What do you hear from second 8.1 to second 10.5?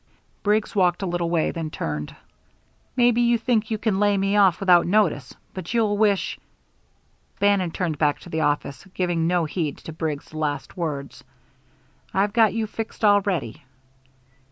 to the office, giving no heed to Briggs'